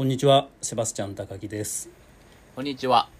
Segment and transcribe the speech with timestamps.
[0.00, 1.90] こんにちは、セバスチャン高木です。
[2.56, 3.10] こんにちは。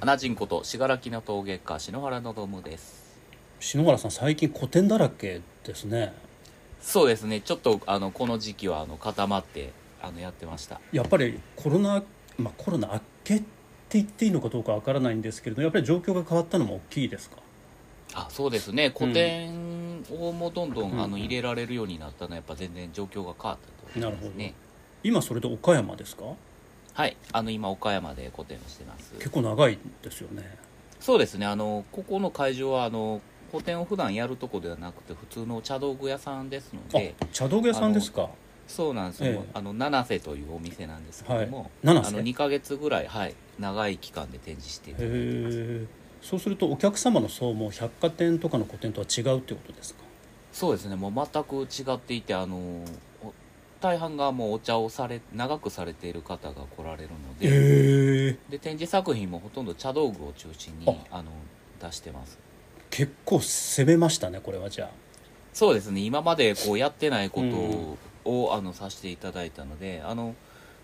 [0.00, 3.20] アナジンこと信楽の陶芸家篠原のどむです。
[3.60, 6.12] 篠原さん、最近古典だらけですね。
[6.80, 7.40] そうですね。
[7.40, 9.70] ちょっとあのこの時期はあの固まって
[10.02, 10.80] あのやってました。
[10.90, 12.02] やっぱりコロナ、
[12.36, 13.44] まあ、コロナ明けって
[13.90, 17.36] 言っていいのかどうかわからないんですけれど、やっぱり状況が変わったのも大きいですか？
[18.14, 18.92] あ、そうですね。
[18.92, 23.58] 古典をもどんどん、うんあの入れられるようになったのはやっぱ全然状況が変わっ
[23.94, 24.54] たとなるほどね。
[25.02, 26.24] 今それで岡山ですか？
[26.94, 27.16] はい。
[27.32, 29.12] あの今岡山で個展をしてます。
[29.14, 30.56] 結構長いですよね。
[31.00, 31.46] そうですね。
[31.46, 38.28] あのここの会場はあの個展を普段やるとこではなくて普通の茶道具屋さんですのあで、、茶道具屋さんですか？
[38.68, 39.32] そうなんですよ。
[39.32, 45.86] ええあの七瀬というお店なんですけども、七瀬あの2ヶ月ぐらい、はい、長い期間で展示していただいてます。
[46.22, 50.02] そうするとお客様の層も百貨店とかの個展とは違うってことですか？
[50.52, 52.84] そうですねもう全く違っていてあのお
[53.82, 58.38] 大半がもうお茶をされ長くされている方が来られるので,、へえ。
[58.48, 61.30] で展示作品もほとんど茶道具を中心にあの
[61.80, 62.38] 出してます
[62.88, 64.90] 結構攻めましたね、これはじゃあ。
[65.52, 67.42] そうですね今までこうやってないこ
[68.24, 70.34] とを、あのさせていただいたのであの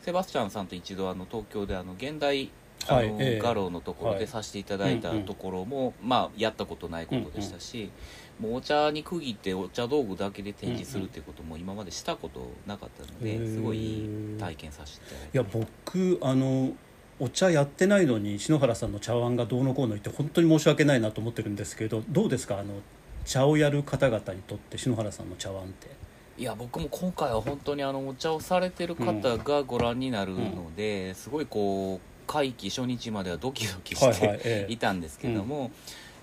[0.02, 2.50] セバスチャンさんと一度あの東京であの現代
[2.86, 3.40] あの、はいええ。
[3.42, 4.20] 画廊のところはい。
[4.20, 7.90] でさせていただいたところも、まあやったことないことでしたし、
[8.40, 16.72] もうお茶に区切ってお茶道具だけで展示するっていうことも今までしたことなかったので、へえすごいいい体験させていただいいや僕あの
[17.18, 22.60] お茶やってないのに篠原さんの茶碗がどうのこうの言って本当に申し訳ないなと思ってるんですけどどうですか？
[22.60, 22.74] あの
[23.24, 25.88] 茶をやる方々にとって篠原さんの茶碗って。
[26.38, 34.72] いや僕も今回は本当にあのお茶をされてる方がご覧になるので、すごいこう会期初日まではドキドキしはいはいてええ。
[34.72, 35.72] いたんですけども、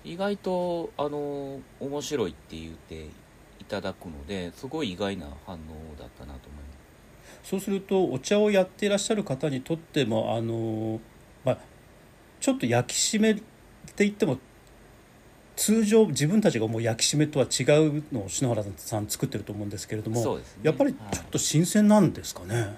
[0.04, 3.06] 意外とあの面白いって言って
[3.58, 5.58] いただくのですごい意外な反応
[5.98, 6.72] だったなと思いま
[7.42, 7.50] す。
[7.50, 11.00] そうするとお茶をやっていらっしゃる方にとってもあの、
[11.44, 11.58] まあ、
[12.40, 13.42] ちょっと焼き締めって
[13.98, 14.38] 言っても
[15.56, 20.42] 通常自分たちが思う焼き締めとは違うのを篠原さん作ってると思うんですけれどもね。
[20.62, 22.76] やっぱりはいちょっと新鮮なんですかね？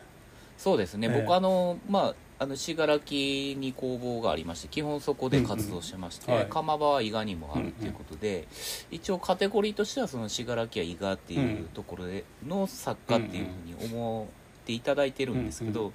[0.56, 1.22] そうですね、ええ。
[1.22, 6.48] 僕あのまああの信楽に工房がありまして基本そこで活動してまして、うんうんはい。
[6.48, 8.46] 釜場は伊賀にもあるということで、
[8.90, 14.28] 一応カテゴリーとしてはその信楽や伊賀っていうところでの作家っていうふうに思
[14.62, 15.92] っていただいてるんですけど、うん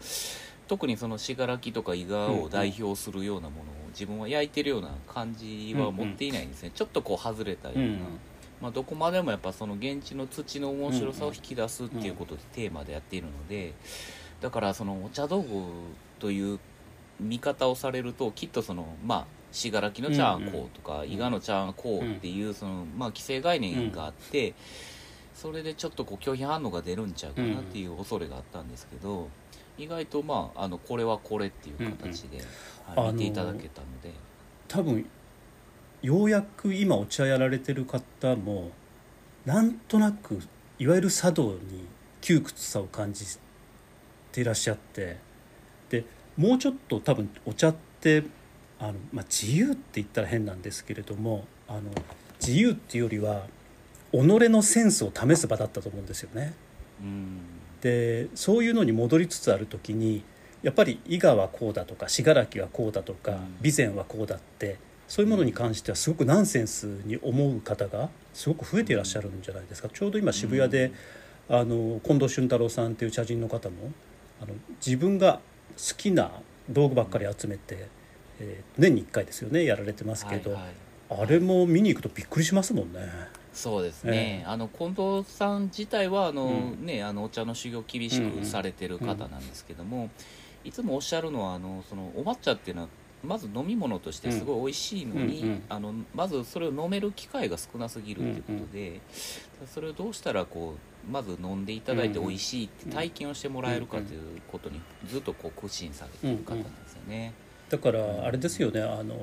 [0.66, 7.84] 特にその信楽とか伊賀を代表するようなものを自分は焼いてるような感じは持っていないんですね、ちょっとこう外れたような。
[7.84, 8.00] うん
[8.62, 13.74] まあ、どこまでもやっぱその現地の土の面白さを引き出すっていうことでテーマでやっているので
[14.40, 15.50] だからそのお茶道具
[16.24, 16.58] という
[17.20, 24.54] 見方をされるときっとそのまあ信楽の茶碗こうとか伊賀の茶碗こうっていうそのまあ既成概念があって
[25.36, 29.28] それでちょっとこう拒否反応が出るんちゃうかなっていう恐れがあったんですけど
[29.78, 32.42] 意外とまああのこれはこれっていう形で
[33.12, 34.14] 見ていただけたので。
[34.70, 35.06] 多分
[36.02, 38.72] ようやく今お茶やられてる方も
[39.46, 40.40] なんとなく
[40.80, 41.86] いわゆる茶道に
[42.22, 43.26] 窮屈さを感じ
[44.32, 45.33] ていらっしゃってで
[46.38, 48.24] もうちょっと多分お茶って
[48.80, 51.82] あの、まあ、自由って言ったら変なんですけれどもあの
[52.40, 53.44] 自由っていうよりは
[54.12, 54.18] 己
[54.50, 56.54] のセンスを試す場だったと思うんですよね。
[57.02, 57.40] うん。
[57.82, 60.24] でそういうのに戻りつつある時に
[60.62, 63.72] やっぱり伊賀はこうだとか信楽はこうだとかうん。
[63.72, 64.78] 備前はこうだって
[65.08, 69.90] そういうものに関してはすごくナンセンスに思う方がすごく増えていらっしゃるんじゃないですか。
[69.90, 70.92] ちょうど今渋谷で、
[71.50, 73.92] あの近藤俊太郎さんっていう茶人の方も
[74.42, 75.40] あの自分が
[75.78, 76.32] 好きな
[76.70, 77.88] 道具ばっかり集めて、
[78.40, 81.24] えー年に1回ですよねやられてますけど、はいはい。
[81.24, 83.00] あれも見に行くとびっくりしますもんね。
[83.54, 86.86] そうですね、あの近藤さん自体はあの、うん。
[86.86, 90.10] ね、あのお茶の修行厳しくされてる方なんですけども、
[90.64, 92.90] いつもおっしゃるのはあのそのお抹茶っていうのは
[93.24, 95.64] まず飲み物としてすごい美味しいのに、うんうんうん。
[95.70, 99.00] あのまずそれを飲める機会が少なすぎるっていうことで、
[99.68, 107.34] それをどうしたらこうまず飲んでいただいて美味しいって体験をしてもらえるかということにずっとこう苦心されている方なんですよね。
[107.70, 108.82] だからあれですよね。
[108.82, 109.16] あの、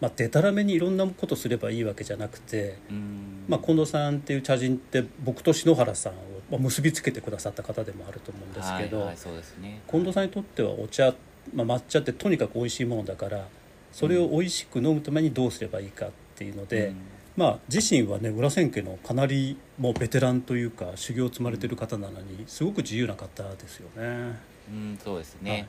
[0.00, 3.44] まあ、でたらめにいろんなことすればいいわけじゃなくて、うん。
[3.48, 6.16] まあ、近藤さんっていう茶人って僕と篠原さんを
[6.50, 9.82] まあ結びつけてくださった方でもあると思うんですけど、はいはい、そうですね。
[9.88, 11.14] 近藤さんにとってはお茶、
[11.54, 13.46] まあ、抹茶ってとにかく美味しいものだから
[13.92, 16.96] それを美味しく飲むためにどうすればいいかっていうので、うん
[17.40, 24.38] まあ、自身はね裏千家のかなりもうベテランというか修行を積まれてる方なのにすごく自由な方ですよね。
[24.68, 25.66] うん、そうですね、はい。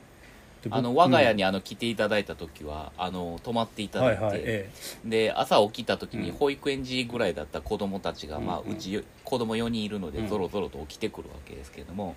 [0.68, 1.36] あの我が家うん。
[1.38, 4.70] にあの来ていただいた時は、あの泊まっていただて、はいいはいえ
[5.06, 6.36] で朝起きた時にうん。
[6.36, 10.28] 保育園児ぐらいだった子供たちが、まあ、うんうんうち子供4人いるのでうん。
[10.28, 12.16] ぞろぞろと起きてくるわけですけれども、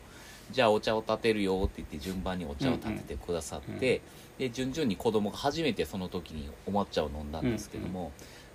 [0.51, 4.01] じゃあお茶を立てるよって言って順番にお茶を立ててくださって、
[4.37, 8.11] で順々に子供が初めてその時にお抹茶を飲んだんですけども、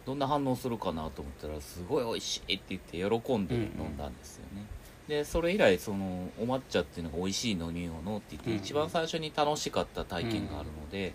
[0.07, 4.65] どんな反応するかなと思ったらすごい美味しいって言って喜んで飲んだんですよね。
[5.09, 11.13] でそれ以来そのお抹茶っていうのが美味しい飲み物って言って、うん一番最初に楽しかった体験があるので、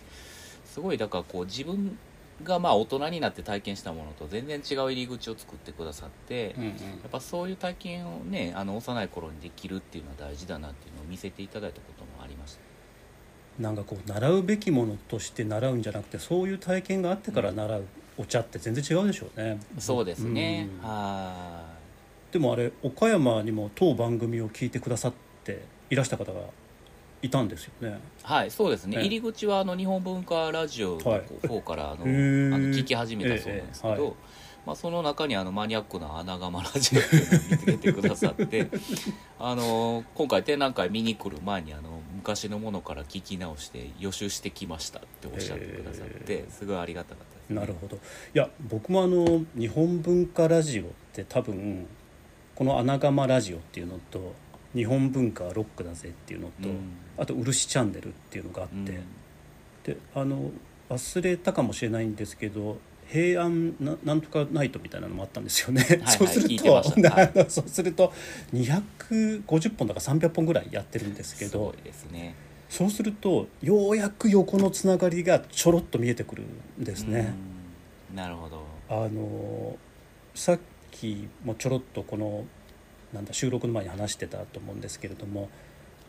[0.65, 1.97] すごいだからこう自分
[2.43, 6.69] がまあ大人になって体験したものと全然違う入り口を作ってくださって、うんうん。
[6.69, 6.73] や
[7.07, 12.59] っぱそういう体験をねあの幼い頃にできるっていうのは大事だなっていうのを見せていただいたこともありました。
[13.59, 17.83] なんかこう習うべきものとして習うんじゃなくてそういう体験があってから習う
[18.17, 19.59] お茶って全然違うでしょうね。
[19.77, 20.87] そうですね、うん。
[20.87, 21.65] は
[22.31, 25.13] でもあれ岡山にも当番組を聞いてくださっ
[25.43, 26.41] ていらした方が
[27.21, 27.89] いたんですよね。
[27.89, 27.91] い
[28.23, 29.05] はいそうですね、ええ。
[29.05, 31.47] 入り口はあの日本文化ラジオのはい。
[31.47, 32.55] 方からあの、 へー。
[32.55, 34.13] あの聞き始めたそうなんですけど、ええはい
[34.65, 38.67] まあ、その中にあのマニアックな穴窯ラジオっていうのを見つけてくださって
[39.39, 47.97] あの今回展覧会見に来る前にあの昔のものから聞き直して予習してきましたっておっしゃってくださって、へすごいありがたかったです、ね、なるほど。
[47.97, 47.99] い
[48.33, 51.85] や僕もあの日本文化ラジオって多分
[52.55, 54.33] この「穴窯ラジオ」っていうのと
[54.73, 56.97] 「日本文化はロックだぜ」っていうのと、うん。
[57.17, 58.85] あと「漆チャンネル」っていうのがあって、うん。
[59.83, 60.49] であの
[60.89, 65.83] 忘れたかもしれないんですけど平安ななんとかナイトみたいなのもあったんですよね。
[65.83, 67.45] はい そうすると、はい。
[67.49, 68.13] そうすると
[68.53, 71.75] 250本だか300本ぐらいやってるんですけど
[72.11, 72.35] ね。
[72.69, 76.43] そうするとようやく横のつながりがちょろっと見えてくる
[76.79, 77.33] んですね。
[78.11, 78.15] うん。
[78.15, 78.63] なるほど。
[78.89, 79.77] あの
[80.33, 80.59] さっ
[80.91, 82.45] きもちょろっとこの
[83.13, 85.49] なんだ収録の前に話してたと思うんですけれども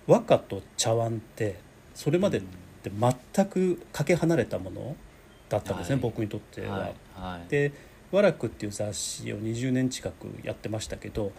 [0.06, 1.56] 和歌と茶碗って
[1.94, 2.42] それまでっ
[2.82, 4.96] て全くかけ離れたもの
[5.48, 6.02] だったんですね、はい。
[6.02, 6.78] 僕にとっては。
[6.78, 7.50] はいはい。
[7.50, 7.72] で
[8.12, 11.32] 「和楽」っていう雑誌を20年近くやってましたけど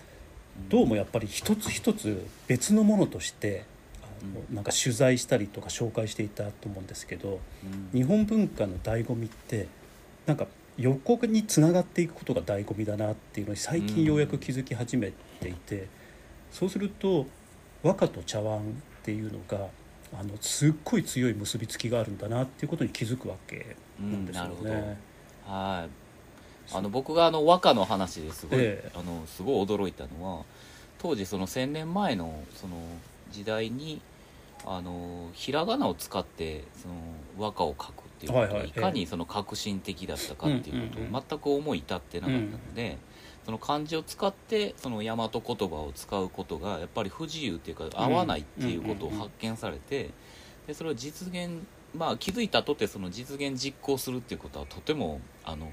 [0.70, 3.64] どうもやっぱり一つ一つ別のものとして
[4.02, 7.40] あのうんなんか取材したりとか紹介していたと思うんですけど
[7.94, 8.00] うん。
[8.00, 9.68] 日本文化の醍醐味って
[10.26, 15.88] なんか横につながっていくことが醍醐味だなっていうのに最近ようやく気づき始めていて、
[16.52, 17.26] そうすると
[17.82, 18.62] 和歌と茶碗っ
[19.02, 19.68] ていうのが
[20.14, 24.70] あのすっごい強い結びつきがあるんだなっていうことに気づくわけなんですようんなるほど。
[24.70, 24.98] ね。
[25.46, 26.76] はい。
[26.76, 28.92] あの僕があの和歌の話ですごい、ええ。
[28.94, 30.44] あのすごい驚いたのは
[31.00, 32.76] 当時その1,000年前のその
[33.32, 34.02] 時代に
[34.66, 36.96] あのひらがなを使ってその
[37.38, 41.16] 和歌を書くっていうことがはいはいいかにその革新的だったかっていうことうんうんうん。
[41.16, 42.98] を全く思い至ってなかったので、
[43.48, 50.10] その漢字を使ってその大和言葉を使うことがやっぱり不自由っていうか合わないっていうことを発見されて
[50.68, 51.66] でそれを実現
[51.96, 55.72] まあ気づいたとてその実現実行するっていうことはとてもあの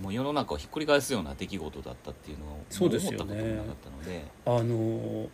[0.00, 4.24] もう世の中をひっくり返すような出来事だったっていうのを思ったこともなかったので。
[4.46, 5.28] あの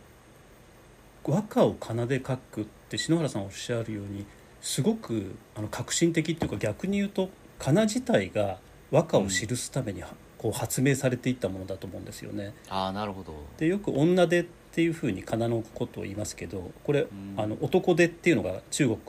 [1.23, 4.25] 和歌を仮名で書くって篠原さんおっしゃるように
[4.59, 8.57] すごくあの革新的っていうか逆に言うと仮名自体が
[8.89, 10.09] 和歌を記すためには、
[10.41, 12.55] こう発明されていったものだと思うんですよね。
[12.67, 13.33] ああなるほど。
[13.59, 17.07] でよく「女手」っていうふうに仮名のことを言いますけどこれ、ん。
[17.37, 18.99] あの男手っていうのが中国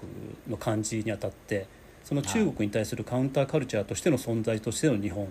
[0.46, 1.66] の漢字にあたって
[2.04, 5.26] その中国に対するカウンターカルチャーとしての存在としての日本。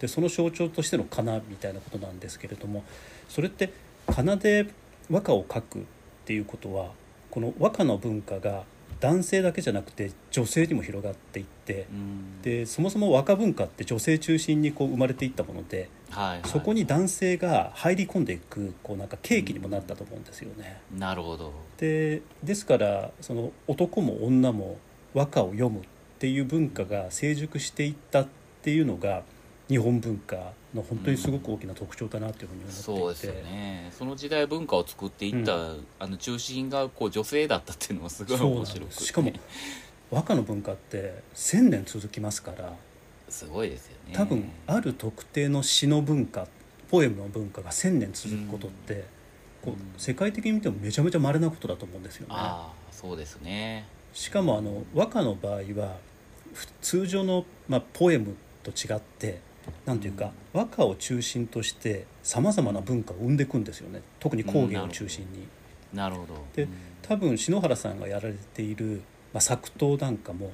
[0.00, 2.84] でその象徴としての仮名みたいなことなんですけれども
[3.30, 3.72] それって
[4.06, 4.66] 仮名で
[5.08, 5.82] 和歌を書くっ
[6.26, 6.90] ていうことは
[7.30, 8.64] この和歌の文化が
[9.00, 12.42] 男性だけじゃなくて女性にも広がっていってうん。
[12.42, 20.80] でそもそも和歌文化って女性中心にこう生まれていったものではい、はい、そこに男性が入り込んでいくこうなんか契機にもなったと思うんですよね。
[20.96, 21.52] なるほど。
[21.78, 24.78] でですからその男も女も
[25.14, 25.82] 和歌を読むっ
[26.18, 28.26] ていう文化が成熟していったっ
[28.62, 29.22] ていうのが
[29.68, 33.90] 日本文化の本当にすごく大きな特徴だなというふうに思っていて、そうですよね。
[33.90, 39.32] その時代文化を作っていった、あの中心がこう女性だったっていうのもすごい面白くしかも
[40.10, 42.72] 和歌の文化って1,000年続きますから。
[43.28, 44.14] すごいですよね。
[44.14, 46.46] 多分ある特定の詩の文化
[46.88, 49.04] ポエムの文化が1,000年続くことって、
[49.62, 49.74] こうん。
[49.74, 52.34] う世界的に見てもめちゃめちゃ稀なことだと思うんですよね。
[52.36, 53.84] ああそうですね。
[54.12, 55.96] しかもあの和歌の場合は
[56.54, 59.40] ふ通常の、まあ、ポエムと違って
[59.84, 64.02] なんていうか、和歌を中心としてさまざまな文化を生んでいくんですよね。
[64.20, 65.46] 特に工芸を中心に。
[65.92, 66.34] なるほど。
[66.54, 66.70] でうん
[67.08, 69.00] 多分篠原さんがやられている、
[69.32, 70.50] まあ、作刀なんかも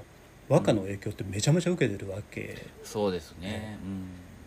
[0.50, 2.66] 和歌の影響ってめちゃめちゃ受けてるわけ。
[2.84, 4.04] そうですね、うん。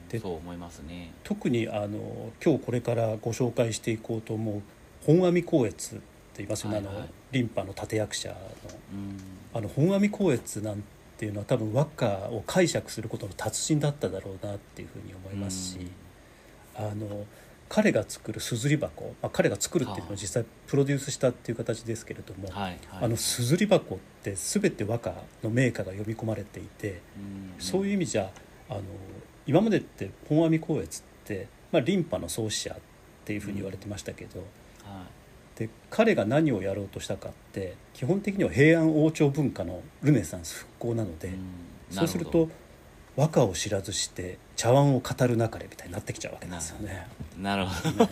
[0.07, 1.13] でそう思いますね。
[1.23, 4.61] 特にあの今日これからご紹介していこうと思う
[5.03, 6.03] 本阿弥光悦って
[6.37, 6.95] 言いますよね、はいはい。
[6.95, 8.35] あの琳派の立役者の。
[8.35, 9.17] うん。
[9.55, 10.83] あの本阿弥光悦なん
[11.17, 15.87] ていうのは多分和歌を解釈することの達人だっただろうなっていうふうに思いますし、
[16.75, 17.25] あの
[17.67, 23.05] 彼が作るすずり箱、まあ、彼が作るっていうのを実際プロデュースしたっていう形ですけれども、はいはい。
[23.05, 27.01] あのすずり箱って全て和歌の名家が読み込まれていて、
[27.59, 28.29] そういう意味じゃ
[28.69, 28.81] あの
[29.47, 32.77] 今までって本阿弥光悦って、まあ、リンパの創始者っ
[33.25, 34.39] ていうふうに言われてましたけど、
[34.83, 35.05] は
[35.55, 41.39] で彼が何をやろうとしたかって基本的には平安王朝文化のルネサンス復興なので、いうん
[41.89, 42.49] そうすると
[43.15, 47.07] 和歌を知らずして茶碗を語るなかれみたいになってきちゃうわけなんですよね。
[47.37, 48.09] どなるほど。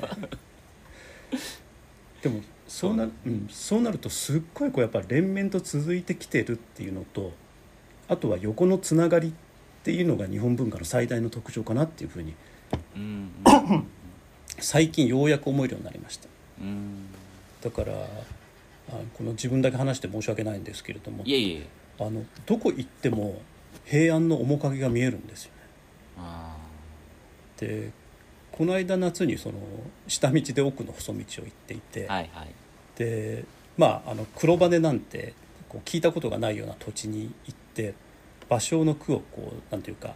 [2.21, 3.07] でもそうな,、う。
[3.29, 7.33] ん、そうなるとすっごいこうやっぱ連綿と続いてきてるっていうのと
[8.07, 9.31] あとは横のつながりっ
[9.83, 12.33] ていうのが日本文化の最大の特徴かなっていうふうに
[12.95, 13.31] うん。
[14.59, 16.29] 最近ようやく思えるようになりました。
[16.61, 17.22] うんうん
[17.63, 21.67] だからあこの自分だけ話して申し訳ないんですけれどもいえいえ
[21.99, 23.41] あのどこ行っても
[23.85, 25.59] 平安の面影が見えるんですよね。
[26.17, 26.57] あ
[27.57, 27.91] で
[28.51, 29.55] この間夏にその
[30.07, 32.47] 下道で奥の細道を行っていて、ーはいはい。
[32.97, 33.45] で
[33.77, 35.33] まああの黒羽なんて
[35.69, 37.95] こう聞いたことがないような土地に行って
[38.49, 40.15] 芭蕉の句をこうなんていうか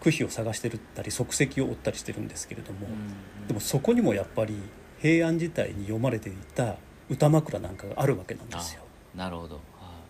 [0.00, 3.46] 句碑を探してるったり足跡を追ったりしてるんですけれども、うん。
[3.46, 4.56] でもそこにもやっぱり
[5.00, 6.76] 平安時代に読まれていた
[7.08, 8.82] 歌枕なんかがあるわけなんですよ。
[9.14, 9.56] なるほど。
[9.56, 9.60] は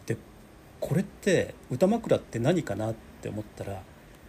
[0.07, 0.17] で
[0.81, 3.83] これって歌枕って何かなって思ったら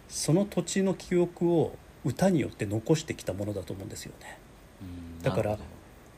[0.08, 4.38] その土地の記憶を歌によって残してきたものだと思うんですよね。
[4.80, 5.58] いうんだから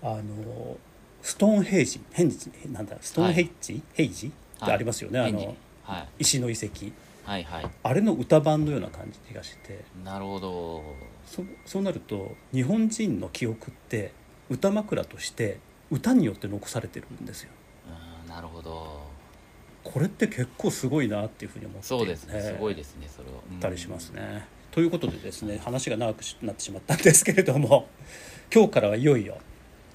[0.03, 0.77] あの
[1.23, 4.31] ストーンヘイジヘンジなんだストーンヘイジ、ヘイジっ
[4.65, 6.09] てありますよね、ど返事あのはい。
[6.21, 6.93] 石の遺跡。
[7.25, 7.71] はいはい。
[7.83, 9.85] あれの歌版のような感じがして。
[10.05, 10.83] なるほど。
[11.27, 14.13] そそうなると日本人の記憶って
[14.51, 15.59] 歌枕として
[15.91, 17.51] 歌によって残されてるんですよ。
[18.25, 19.05] うんなるほど。
[19.83, 22.41] これって結構すごいなっていうふうに思ってそうですね。
[22.41, 23.37] すごいですねそれは。
[23.51, 23.61] うん。
[23.61, 24.47] たりしますね。
[24.71, 27.87] ということでですね話が長くなってしまったんですけれども
[28.53, 29.39] 今日からはいよいよ、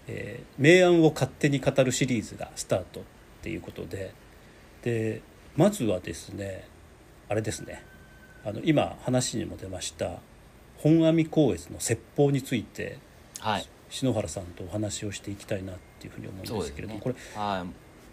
[0.08, 3.04] えー明暗を勝手に語る」シリーズがスタートっ
[3.42, 4.14] ていうことで
[4.82, 5.22] で
[5.58, 6.66] まずはですね
[7.28, 7.84] あれですね。
[8.46, 10.20] あの今話にも出ました
[10.78, 13.00] 本阿弥光悦の説法について
[13.40, 17.68] はい篠原さんとお話をしていきたいなっていうふうに思うんですけれども、そうこれはい。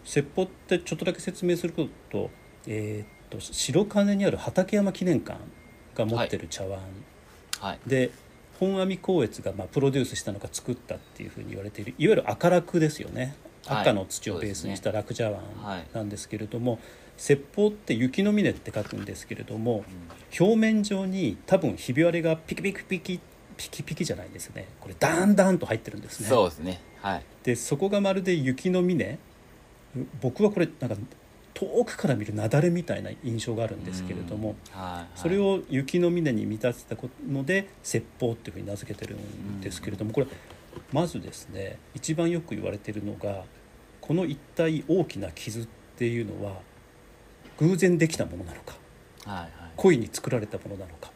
[0.09, 1.73] 説法ってちょっとだけ説明する
[2.09, 2.29] と,、
[2.67, 5.39] えーっと白金にある畠山記念館
[5.95, 6.79] が持ってる茶碗、
[7.59, 7.79] はい。
[7.85, 8.11] で
[8.59, 13.35] 本阿弥光悦がまあプロデュースしたのか作ったっていうふうに言われているいわゆる赤楽ですよね。
[13.65, 13.81] はい。
[13.81, 15.87] 赤の土をベースにした楽茶碗はい。
[15.93, 16.79] なんですけれども、
[17.17, 19.83] 説法って雪の峰って書くんですけれども
[20.39, 20.45] うん。
[20.47, 23.19] 表面上に多分ひび割れがピキピキピキ
[23.57, 24.67] ピキピキじゃないですね。
[24.79, 26.29] これダンダンと入ってるんですね。
[26.29, 26.79] そうですね。
[27.01, 27.23] はい。
[27.43, 29.19] でそこがまるで雪の峰。
[30.21, 30.95] 僕はこれなんか
[31.53, 34.91] 遠くから見る雪崩みたいな印象があるんですけれども、うんはい。
[34.91, 35.19] はい。
[35.19, 40.27] それを雪の峰に見立てたので説法っていうふうに名付けてるんですけれどもこれ
[40.93, 43.43] まずですね一番よく言われてるのが
[44.01, 46.57] この一体大きな傷っていうのは
[47.57, 48.75] 偶然できたものなのか
[49.25, 49.49] はいはい。
[49.75, 51.11] 故意に作られたものなのか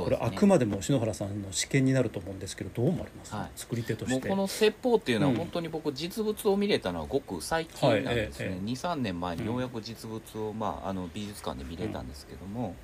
[0.00, 3.50] これあくまでも篠原さんの試験になると思うんですけどどう思われます、はい。
[3.56, 4.14] 作り手として。
[4.14, 8.54] もうこの説法っていうのはうん本当に僕実物を見れたのはごく最近なんですね、はい。
[8.54, 12.74] えええ23年前にようやく実物を、まあ、あの美術館で見れたんですけども、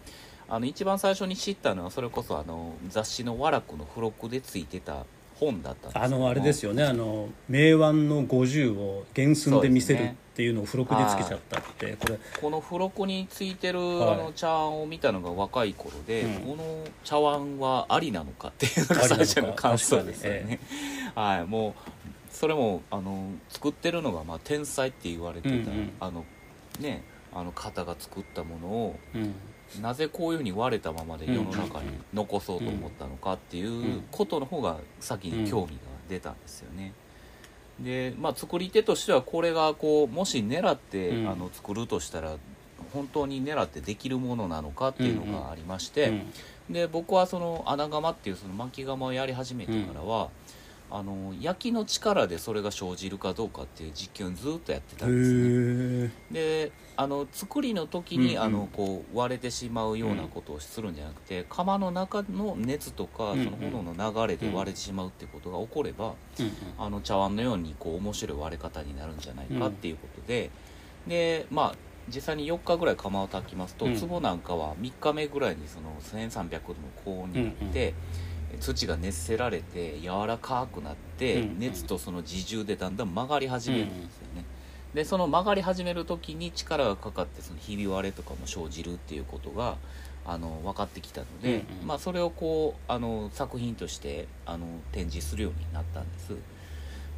[0.49, 5.05] あの一番最初に知ったのはそれこそあの雑誌の「和楽」の付録でついてた
[5.39, 6.83] 本だったんですあのあれですよね。
[6.83, 12.19] あの明暗の50を原寸で見せるっていうのを付録でつけちゃったって、これ。
[12.41, 14.15] この付録についてる、はい。
[14.15, 16.57] あの茶碗を見たのが若い頃で、うん。
[16.57, 20.61] この茶碗はありなのかっていうのが最初の感想ですよね。
[21.15, 21.73] はい、もう
[22.31, 25.93] それもあの作ってるのがまあ天才って言われてた、うんうん。
[26.01, 26.25] あの
[26.81, 27.03] ね
[27.35, 29.35] あの方が作ったものをうん。
[29.83, 31.73] なぜこういうふうに割れたままで世の中にうん。
[31.73, 35.79] うんうん残そうと思ったのかっていううんことの方が先に興味が
[36.09, 36.93] 出たんですよね。
[37.81, 41.29] でまあ作り手としてはこれがこうもし狙って、うん。
[41.29, 42.33] あの作るとしたら
[42.93, 46.33] 本当に狙ってできるものなのかっていうのがありまして、うん。
[46.73, 50.29] で僕はその穴窯っていうその巻き窯をやり始めてからは、
[50.91, 56.13] あの焼きの力でそれが生じるかどうかっていう実験をずっとやってたんですね。
[56.31, 58.43] であの作りの時に、うんうん。
[58.43, 63.45] あのこう割れてしまうようなことをするんじゃなくて、窯の中の熱とか、うんうん。
[63.45, 70.51] その炎の流れで割れてしまうってことが起これば、うんあの茶碗のようにこう面白い割れ方になるんじゃないかっていうことで、
[71.07, 71.75] でまあ
[72.09, 74.01] 実際に4日ぐらい窯を炊きますと、うん。
[74.01, 77.95] 壺なんかは3日目ぐらいにその1300度の高温になって、
[78.61, 84.45] 土が熱せられて柔らかくなって、熱とその自重でだんだん曲がり始めるんですよね。
[84.95, 89.77] でその曲がり始める時に力がかかってそのひび割れとかも生じるっていうことが
[90.25, 91.87] あの分かってきたので、うんうん。
[91.87, 96.33] まあ、それをこうあの作品としてあの展示するようになったんです。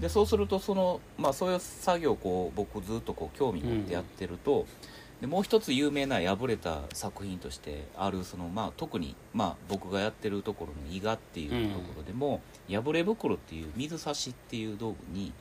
[0.01, 4.67] でそうするとその、まあ、そういう作業をこう僕ずっとこう興味持ってやってると、
[5.21, 15.33] でもう一つ有名な破れた作品としてあるその、まあ、特に、まあ、僕がやってるところの伊賀っていうところでも、破れ袋っていう水差しっていう道具に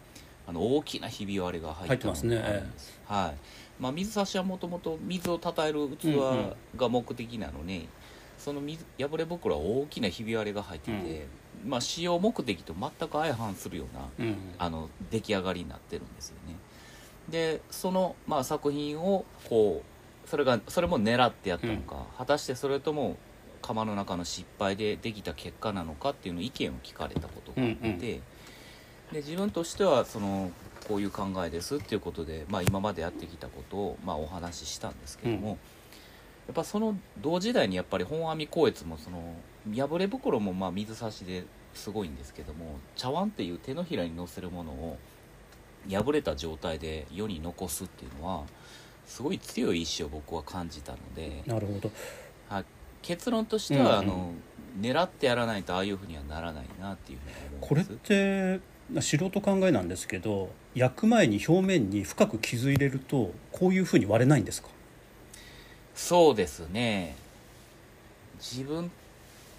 [0.48, 3.00] あの大きなひび割れが入ったものがあるんです。
[3.06, 3.82] はい。
[3.82, 6.16] まあ、水差しはもともと水をたたえる器
[6.76, 7.88] が目的なのに、
[8.38, 11.28] その水破れ袋は大きなひび割れが入ってて、
[11.66, 13.86] まあ、使用目的と全く相反するよ
[14.18, 14.36] うなうん。
[14.58, 16.56] あの出来上がりになってるんですよね
[17.30, 23.18] でその、まあ、作品をこうそれがそれも狙ってやったのか、果たしてそれとも
[23.62, 28.00] 釜の中の失敗でできた結果なのかっていうの意見を聞かれたことがあって、うんうん。
[28.00, 28.22] で
[29.14, 30.52] 自分としてはその
[30.88, 35.54] こういう考えですっていうことで、まあ、今までやってきたことを、まあ、お話ししたんですけども、うん。
[35.54, 35.58] や
[36.52, 39.36] っぱその同時代にやっぱり本阿弥光悦もその
[39.76, 41.44] 破れ袋もまあ水差しで
[41.74, 44.98] すごいんですけども茶碗っていう手のひらに乗せるものを
[45.88, 48.44] 破れた状態で世に残すっていうのは
[49.06, 51.92] すごい強い意志を僕は感じたのでなるほど。
[53.02, 54.12] 結論としては、うんうん。
[54.12, 54.32] あの
[54.82, 58.60] 狙ってやらないとああいうふうにはならないなっていうふうに思これって
[59.02, 64.70] 素人考えなんですけど焼く前に表面に深く傷入れるとこういうふうに割れないんですか？
[65.96, 67.16] そうですね。
[68.40, 68.92] 自分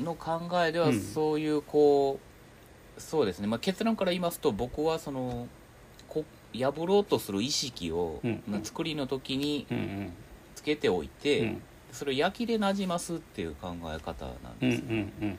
[0.00, 1.00] の考えではうん。
[1.00, 2.18] そういうこ
[2.96, 5.48] う、そうですね、まあ、結論から言いますと僕はそのこ
[6.54, 8.42] 破ろうとする意識を、うん。
[8.52, 8.62] うん。
[8.64, 10.12] 作りの時にうんうん。
[10.54, 11.62] つけておいて、うん。
[11.92, 15.38] それを焼きでなじますっていう考え方なんうんうです、んうん。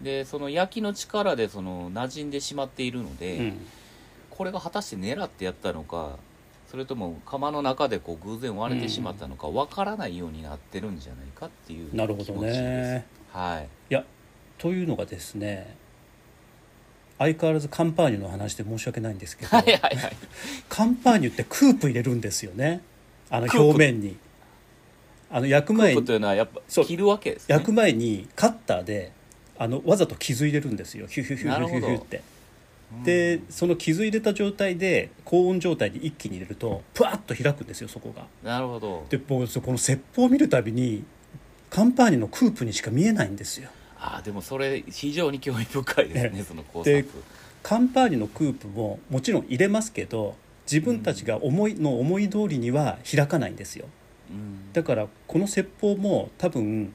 [0.00, 3.66] でその焼きの力でその馴染んでしまっているので、うん。
[4.30, 6.16] これが果たして狙ってやったのか
[6.70, 13.06] それとも釜の中でこう偶然割れてしまったのかわからないようになってるんじゃないかっていうなるほど気持ちです、ね。
[13.32, 13.68] はい。
[13.90, 14.02] いや
[14.56, 15.76] というのがですね
[17.20, 19.54] 相変わらずカンパーニュの話で申し訳ないんですけど。
[19.54, 20.16] はいはいはい。
[20.70, 22.80] カンパーニュってクープ入れるんですよね。
[23.28, 24.16] あの表面に。
[25.30, 27.54] あの焼くク前にというのはやっぱ切るわけですね。
[27.54, 29.12] 焼く前にカッターで
[29.58, 31.06] あのわざと傷入れるんですよ。
[31.08, 32.22] ヒュヒュヒュヒュヒュヒュって。
[32.94, 33.02] うん。
[33.02, 38.24] でその傷入れた状態で高温状態で一気に入れるとプワッと開くんですよそこが。
[38.42, 39.04] なるほど。
[39.10, 41.04] で僕そこの説法を見るたびに
[41.68, 43.68] カンパーニュのクープにしか見えないんですよ
[44.00, 47.22] ああでもそれ非常に興味深いですねねその考で察
[47.62, 50.36] カンパーニュのクープももちろん入れますけど
[50.70, 53.86] 自分たちが思いの思い通りには開かないんですよ。
[54.30, 54.72] うん。
[54.72, 56.92] だからこの説法も多分、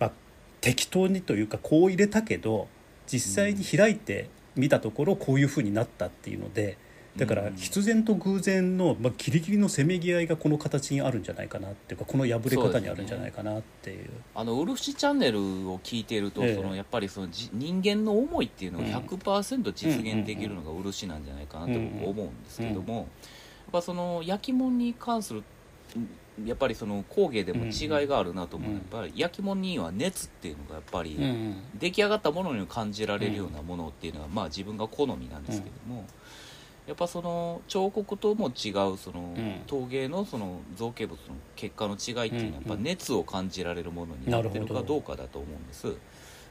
[0.00, 0.12] まあ、
[0.60, 2.68] 適当にというかこう入れたけど
[3.06, 6.78] 実際に開いてみたところこういうふうになったっていうので
[7.18, 7.56] だからうん。
[7.56, 14.08] 必然と偶然の、まあ、ギリギリのせめぎ合いがこの形にあるんじゃないかなっていうかこの破れ方にあるんじゃないかなっていう。
[14.34, 16.54] あの漆チャンネルを聞いていると、ええ。
[16.54, 18.94] そのやっぱりそのじ人間の思いっていうのがうん。
[18.94, 23.06] 100%実現できるのが漆なんじゃないかなと僕思うんですけども、やっ
[23.72, 25.44] ぱその焼き物に関するん
[26.44, 28.76] やっぱりその工芸でも違いがあるなと思う、うん。
[28.76, 36.04] やっぱり焼き物には熱っていうのがやっぱり、うん出来上がったものに感じられるようなものっていうのは、まあ自分が好みなんですけども、
[36.88, 39.62] やっぱその彫刻とも違うそのん。
[39.66, 42.78] 陶芸のその造形物の結果の違いっていうのはやっぱうん。
[42.78, 44.80] うん熱を感じられるものになってるなるほど。
[44.80, 45.94] かどうかだと思うんです。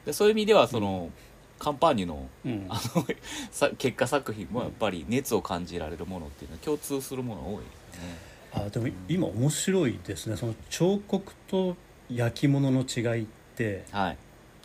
[0.06, 1.10] でそういう意味ではその、
[1.58, 2.66] カンパーニュのうん。
[2.70, 3.04] あの
[3.50, 8.18] さ結果作品もやっぱり熱を感じられるものっていうのは共通するものが多いですね。
[8.52, 10.36] あでも今面白いですね。
[10.36, 11.76] その彫刻と
[12.08, 14.16] 焼き物の違いってはい。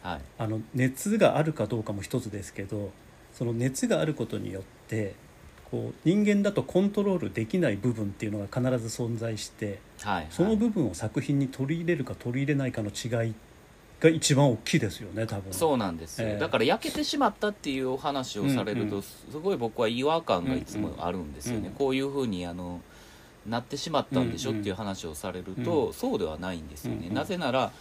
[0.04, 0.22] はい。
[0.38, 2.92] あの熱があるかどうかも一つですけど
[3.34, 5.16] その熱があることによって
[5.74, 13.34] こう人間だとコントロールできない部分っていうのが必ず存在してはいその部分を作品に取り入れるか取り入れないかの違い
[14.00, 15.52] が一番大きいですよね多分。
[15.52, 16.38] そうなんですよ、ええ。
[16.38, 19.02] だから焼けてしまったっていうお話をされると、うんうん。
[19.02, 21.72] すごい僕は違和感がいつもあるんですよね、うんうん。
[21.72, 22.82] こういうふうにあの
[23.48, 27.14] なってしまったんでしょうんうんっていう話をされると、うそうではないんですよね、うんうん。
[27.16, 27.72] なぜなら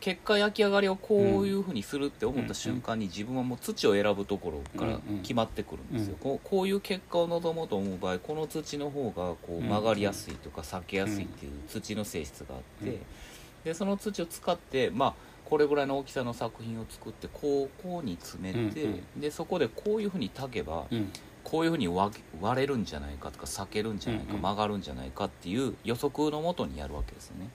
[0.00, 6.18] 結果焼き上がりをこういうふうにするって思った瞬間に自分はもう土を選ぶところから決まってくるんですよ、うん。
[6.18, 13.00] こうこういう結果を望もうと思う場合この土の方がこう曲がりやすいとか裂けやすいっていう土の性質があって、うん。
[13.64, 21.12] でその土を使ってまあこれぐらいの大きさの作品を作ってこうこうに詰めて、うんでそこでこういうふうに炊けばうん。
[21.42, 27.48] こういうふうに割割れるんじゃないかとか裂けるんじゃないか、曲がるんじゃないかっていう予測のもとにやるわけですね。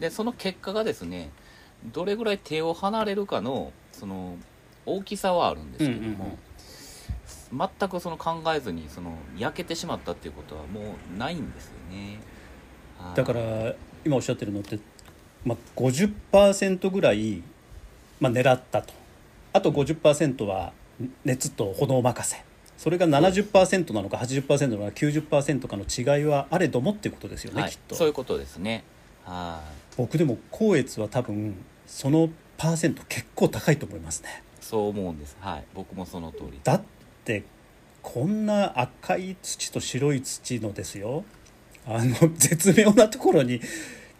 [0.00, 1.30] でその結果がですね
[1.86, 4.36] どれぐらい手を離れるかのその
[4.86, 6.20] 大きさはあるんですけども、うんうん
[7.60, 7.70] うん。
[7.78, 12.20] 全くその考えずにその焼けてしまったっていうことはもうないんですよね。
[12.98, 13.16] はい。
[13.16, 14.78] だから今おっしゃってるのって
[15.44, 17.42] まあ、50%ぐらい、
[18.20, 18.92] まあ、狙ったと。
[19.52, 20.72] あと50%は
[21.24, 22.44] 熱と炎任せ。
[22.76, 27.70] それが70%なのか80%なのか90%かの違いはあれどもっていうことですよね、はい。
[27.70, 27.94] きっと。
[27.94, 28.84] そういうことですね。
[29.24, 29.96] はい。
[29.96, 31.56] 僕でも光悦は多分
[31.90, 34.42] そのパーセント結構高いと思いますね。
[34.60, 35.36] そう思うんです。
[35.40, 35.64] はい。
[35.74, 36.60] 僕もその通り。
[36.62, 36.82] だっ
[37.24, 37.42] て
[38.00, 41.24] こんな赤い土と白い土のですよ。
[41.86, 43.60] あの絶妙なところに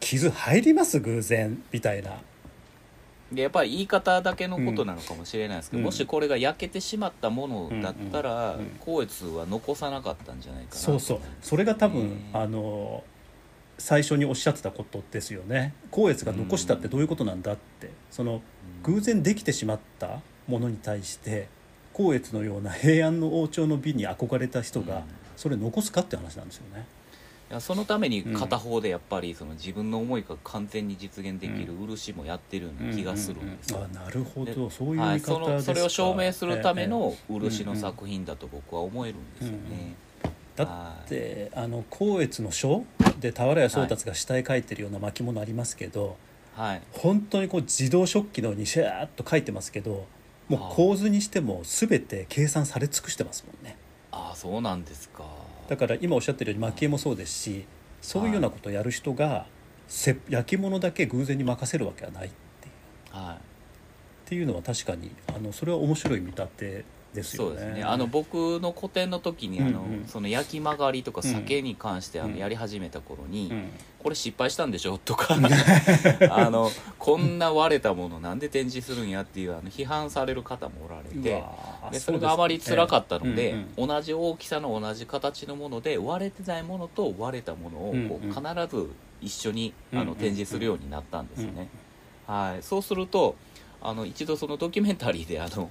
[0.00, 2.18] 傷入ります偶然みたいな。
[3.30, 5.84] でやっぱり言い方だけのことなのかもしれないですけど、うん。
[5.84, 10.76] もしこれが焼けてしまったものだったら、うんうんうん光悦は残さなかったんじゃないかな。
[10.76, 11.20] そうそう。
[11.40, 13.04] それが多分、ねあの
[13.80, 15.74] 最初におっしゃってたことですよね。
[15.90, 17.90] 光悦が残したってどういうことなんだって。
[18.10, 18.42] その
[18.82, 21.48] 偶然できてしまったものに対して
[21.92, 25.02] 光悦のような平安の王朝の美に憧れた人がうん。
[25.36, 26.84] それ残すかって話なんですよね。
[27.50, 33.96] いやそのために片方でやっぱりその自分の思いが完全に実現できる漆もやってるような気がするんですよ、うんうんうん。
[33.98, 39.96] あなるほでどそういう見はい、方ですか、そのそれを証明するためのええ漆の作品だと僕は思えるんですよね、
[40.64, 42.84] だってあの光悦の書
[43.18, 46.16] で俵屋宗達が下絵描いてるような巻物ありますけど、
[46.54, 46.82] はい。
[46.92, 50.06] 本当にこう自動食器のようにシャーッと書いてますけど
[50.48, 53.76] もう構図にしても全て計算され尽くしてますもんね。
[54.12, 55.24] ああそうなんですか。
[55.68, 57.64] だから今おっしゃってるように蒔絵もそうですし
[58.02, 59.46] そういうようなことをやる人が
[59.88, 62.70] せ焼き物だけ偶然に任せるわけはないってい
[63.12, 63.16] う。
[63.16, 63.36] はい。
[63.36, 63.38] っ
[64.26, 67.50] ていうのは確かにあのそれは面白い見立てですよね。
[67.50, 67.82] そうですね。
[67.84, 69.92] あの僕の個展の時にあの、うん。
[69.92, 72.32] うんその焼き曲がりとかうん酒に関してあうん。
[72.32, 73.70] のやり始めた頃に、うん。
[74.02, 74.98] これ失敗したんでしょ？
[74.98, 75.36] とか
[76.30, 81.42] あのこんな割れたものなんで展示するんやっていうあの批判される方もおられうて
[81.92, 83.88] でそれがあまり辛かったので、うんうん。
[83.88, 91.68] 同じ大きさの同じ形のもので割れてないものと割れたものをこう必ず一緒にあの展示するようになったんですね。
[92.26, 93.34] はい、そうすると
[93.82, 95.70] あの一度そのドキュメンタリーであの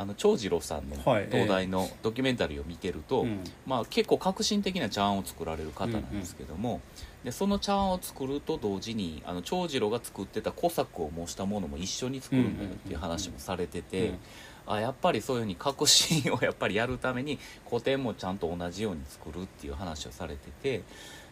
[0.00, 3.44] あの長次郎さんのはい東大のドキュメンタリーを見てると、うん。
[3.66, 6.80] まあ、結構革新的な茶碗を作られる方なんですけども、
[7.22, 14.18] でその茶碗を作ると同時にあの長次郎が作ってた古作を模したものも一緒に作るんだよっていう話もされてて、うん
[14.66, 20.82] あやっぱりそういうふうに革新を やっぱりやるために古典もちゃんと同じように作るっていう話をされてて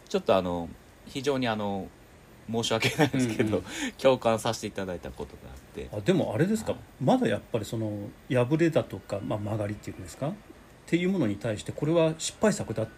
[0.09, 0.69] ちょっとあの
[1.07, 1.87] 非常にあの
[2.51, 3.65] 申し訳ないんですけど、うん。
[3.99, 5.97] 共感させていただいたことがあってって。
[5.97, 7.91] あでもあれですか、はい、まだやっぱりその
[8.31, 10.29] 破れだとか、まあ、曲がりっていうんですか？
[10.29, 10.33] っ
[10.87, 12.89] ていうものに対してこれは失敗作だっ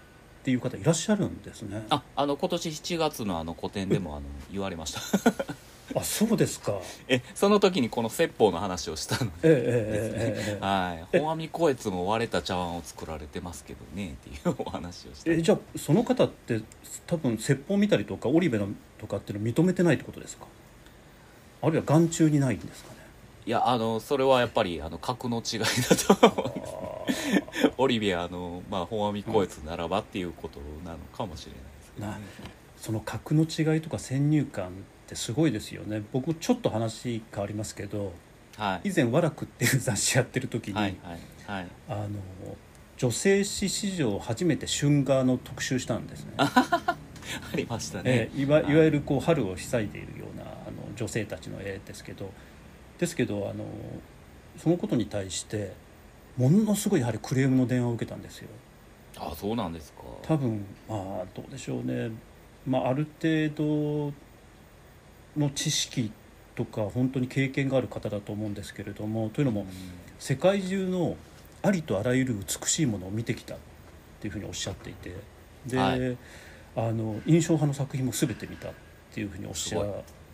[0.44, 1.84] ていう方いらっしゃるんですね。
[1.90, 5.00] ああの今年7月のあの個展でもあの言われました。
[5.92, 6.78] あそうですか。
[7.08, 11.18] えその時にこの説法の話をしたので、えええ、はい。
[11.18, 16.60] 本阿弥光悦も割れた茶碗を作られてますけどねっていうお話をしてえじゃあその方って
[17.08, 20.46] 多分説法見たりとか織部のとかっていうの認めてないってことですか？
[21.62, 22.96] あるいは眼中にないんですかね？
[23.46, 25.66] いやあのそれはやっぱりあの格の違いだ
[26.14, 32.12] と思う オリビアの、まあ、本阿弥光悦ならばっていうことなのかもしれないですけどね。
[32.12, 32.18] な
[32.76, 34.70] その格の違いとか先入観っ
[35.06, 36.02] てすごいですよね。
[36.12, 38.12] 僕ちょっと話変わりますけど
[38.56, 38.88] はい。
[38.90, 41.66] 以前「和楽」っていう雑誌やってる時に、はいはいはい。
[41.88, 42.08] あの
[42.98, 46.96] 女性誌史上初めて春画の特集したんですね、 あ
[47.54, 48.76] りましたね、ええいわいはい。
[48.76, 50.44] わゆるこう春を塞いでいるような
[51.00, 52.30] 女性たちの絵ですけど
[52.98, 53.64] ですけどあの
[54.58, 55.72] そのことに対して
[56.36, 58.48] ものすごいやはりクレームの電話を受けたんですよ。
[59.18, 60.02] あそうなんですか。
[60.22, 62.10] 多分まあどうでしょうね、
[62.66, 64.12] まあ、ある程度
[65.36, 66.12] の知識
[66.54, 69.66] とか本当に経験がある方だと思うんですけれどもというのもうん。
[70.18, 71.16] 世界中の
[71.62, 73.58] ありとあらゆる美しいものを見てきたっ
[74.20, 75.14] ていうふうにおっしゃっていて
[75.66, 76.16] で、はい。
[76.76, 78.72] あの印象派の作品も全て見たっ
[79.12, 79.80] ていうふうにおっしゃ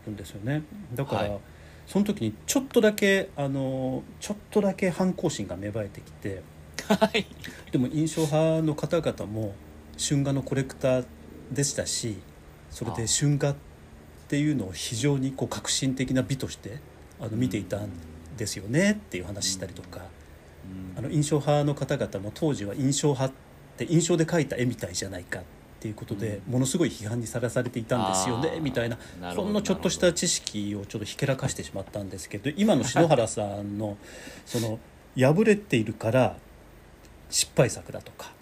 [0.06, 0.62] るんですよね。
[0.94, 1.40] だから、はい。
[1.86, 6.42] その時にちょっとだけあのちょっとだけ反抗心が芽生えてきて
[6.88, 7.26] はい。
[7.70, 9.54] でも印象派の方々も
[9.96, 11.06] 春画のコレクター
[11.52, 12.18] でしたし
[12.70, 13.56] それで春画っ
[14.28, 16.80] ていうのを非常にこう革新的な美として
[17.20, 17.90] あの見ていたん
[18.36, 20.00] ですよねっていう話したりとか。
[20.98, 20.98] うん。
[20.98, 23.36] あの印象派の方々も当時は印象派っ
[23.76, 25.55] て印象で描いた絵みたいじゃないかって
[25.88, 28.98] いうことで、ものすごい批判にさらされていたんですよねみたいな
[29.34, 33.96] ほんのちょっとした知識をちょっとひけらかしてしまったんですけど今の篠原さんの
[34.44, 34.78] その
[35.16, 36.36] 破れているから
[37.30, 38.32] 失敗作だとか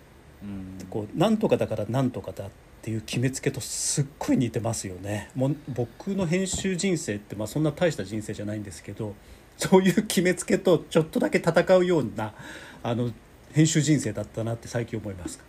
[0.42, 2.50] うんこうなんとかだからなんとかだっ
[2.82, 5.30] ていう決めつけとすっごい似てますよね。
[5.34, 9.14] もう僕の編集人生ってまあそんな大した人生じゃないんですけど
[9.56, 12.34] そういう決めつけとちょっとだけ戦うような
[12.82, 13.10] あの
[13.52, 15.40] 編集人生だったなって最近思います。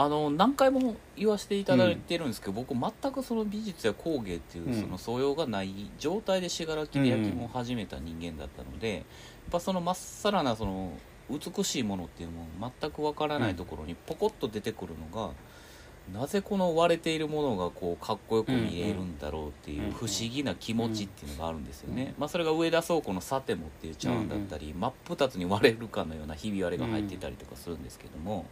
[0.00, 4.80] あの何回も言わせていただいてるんですけど、僕全くその美術や工芸っていううん。
[4.80, 9.04] その素養がない状態で信楽で焼き物を始めた人間だったので、やっ
[9.50, 10.92] ぱそのまっさらなその
[11.28, 15.32] 美しいものっていうのも全くわからないところにポコッと出てくるのが、
[16.12, 28.46] なぜこの割れているものがこうかっこよく見えるんだろうっていう不思議な気持ちっていうのがあるんですよね、まあ、それが上田倉庫のサテモっていう茶碗だったり、真っ二つに割れるかのようなひび割れが入っていたりとかするんですけども、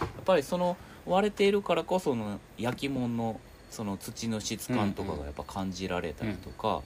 [0.00, 6.82] やっぱりその割れているからこその焼き物のその土の質感とかがやっぱ感じられたりとか、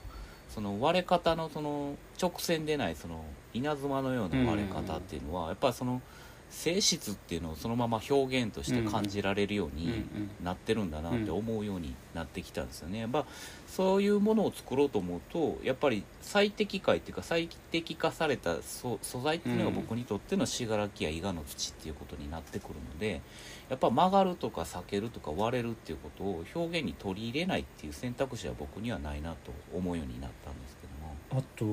[0.49, 6.01] その割れ方のその直線でないその稲妻のような割れ方っていうのはやっぱりその
[6.49, 10.05] 性質っていうのをそのまま表現として感じられるように
[10.43, 12.99] なってるんだなって思うようになってきたんですよね。
[12.99, 13.25] やっぱ
[13.67, 23.21] そういうものを作ろうと思うとやっぱり最適解っていうか最適化された素素材っていうのが僕にとっての信楽や伊賀の土っていうことになってくるので
[23.69, 31.41] やっぱ曲がるとか避けるとか割れるっていうことを表現に取り入れないっていう選択肢は僕にはないなと思うようになったんですけども。
[31.41, 31.65] あと、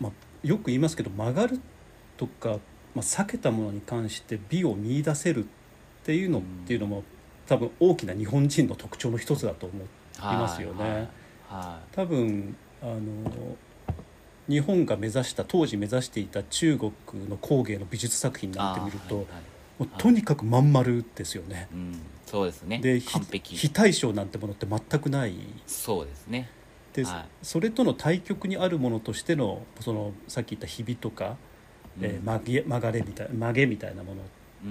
[0.00, 1.60] まあ、よく言いますけど曲がる
[2.16, 2.58] とか、
[2.94, 5.48] まあ、避けたものに関して美を見出せるっ
[6.04, 7.04] ていうのっていうのも、
[7.46, 9.86] 多分大きな日本人の特徴の一つだと思い
[10.18, 10.84] ますよね。
[10.84, 11.08] はい
[11.52, 13.56] は多分あの
[14.48, 16.92] 日本が目指した当時目指していた中国
[17.28, 19.42] の工芸の美術作品いなんて見ると、はいはい。
[19.78, 21.68] もうとにかくまん丸ですよね。
[21.72, 22.78] うん、そうですね。
[22.78, 25.34] で非対称なんてものって全くない。
[25.66, 26.50] そうですね。
[26.92, 27.24] で、はい。
[27.42, 31.36] それとの対極にあるものとしてのそのさっき言ったひびとか、
[32.00, 34.22] えー曲げ曲がれみたい曲げみたいなもの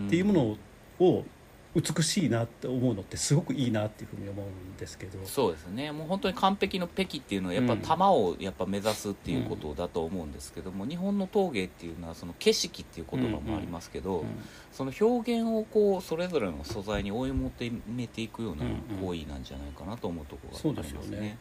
[0.08, 0.58] っていうもの
[1.00, 1.26] を
[1.74, 5.26] 美しいなって思うのってすごくいいなっていうふうに思うんですけど。
[5.26, 5.94] そうですね。
[5.94, 7.80] もう本当に完璧の北京っていうのはやっぱうん。
[7.80, 14.28] 玉をやっぱ目指すっていうことだと思うんですけども、日本の陶芸っていうのはその景色っていう言葉もありますけど、うん。
[14.74, 19.06] その表現をこうそれぞれの素材に追い求めていくようなうんうん。
[19.08, 21.08] 行為なんじゃないかなと思うところがありますね。
[21.08, 21.38] そうですよね。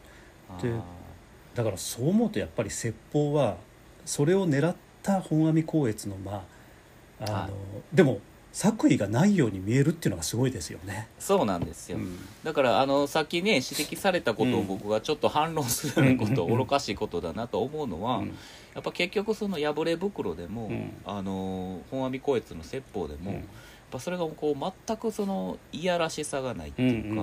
[0.47, 0.73] はいで
[1.53, 3.57] だからそう思うとやっぱり説法は
[4.05, 6.43] それを狙った本阿弥光悦のま
[7.19, 7.51] ああの、はい。
[7.93, 8.19] でも
[8.51, 11.07] 作為がないように見えるっていうのがすごいですよね。
[11.19, 12.17] そうなんですよ、うん。
[12.43, 14.67] だからあのさっきね指摘されたことをうん。
[14.67, 18.27] 僕がちょっと反論すること、愚かしいことだなと思うのは、うん。
[18.73, 20.91] やっぱ結局その破れ袋でも、うん。
[21.05, 23.37] あの本阿弥光悦の説法でも、うん。
[23.37, 23.43] やっ
[23.89, 27.21] ぱそれがこう全くそのいやらしさがないっていうか、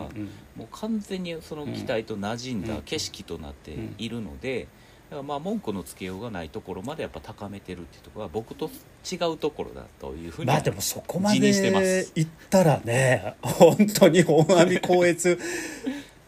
[0.57, 4.69] もう完全にその機体と馴染んだ景色となっているので、
[5.11, 8.71] だからまあ文句のつけようがないところまでやっぱ高めてるっていうところは僕と
[9.11, 15.39] 違うところだというふうにまあでもそこまです行ったらね本当に本阿弥光悦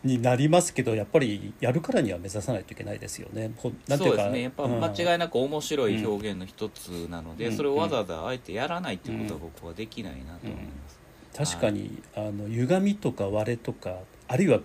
[0.03, 3.51] になりますけどやっぱりやるからには目指さないといけないですよね。
[3.57, 4.43] ほなんていうかそうですね。
[4.43, 10.65] やっぱうん間違いなく面白い表現の一つなので、うんそれをわざわざあえてやらないっていうことは僕はできないなと思い
[11.35, 14.61] ます、確かにあの歪みとか割れとかあるいは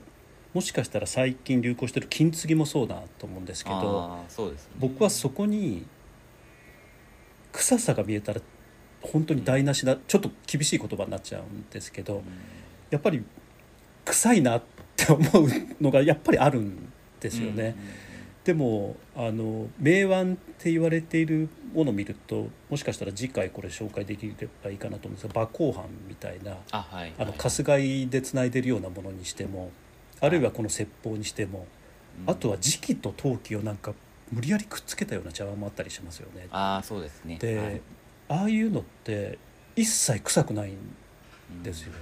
[0.55, 4.71] もしかしたら最近流行してる金継ぎもそうだと思うんですけどああそうですね。
[4.79, 5.85] 僕はそこに
[7.51, 8.39] 臭さが見えたら
[9.01, 12.23] 本当に台無しだちょっと厳しい言葉になっちゃうんですけど
[12.89, 13.21] やっぱり
[14.05, 14.63] 臭いなっ
[14.95, 15.47] て思う
[15.83, 16.89] のがやっぱりあるん
[17.19, 17.75] ですよね。
[18.45, 27.13] でもあの名腕って言われているものを見るともしかしたら次回これ紹介できればいいかなと思うんですが馬行藩みたいなあはい。
[27.17, 29.71] あのはい春日井でつないでるようなものにしても
[30.21, 31.67] あるいはこの説法にしても
[32.25, 32.31] うん。
[32.31, 33.93] あとは磁気と陶器をなんか
[34.31, 36.47] 無理やりくっつけたような茶碗もあったりしますよね。
[36.51, 37.37] ああそうですね。
[37.37, 37.81] で、はい。
[38.27, 39.37] ああいうのって
[39.75, 41.93] 一切臭くないんですよ。